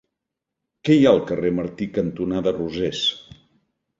[0.87, 3.05] Què hi ha al carrer Martí cantonada Rosés?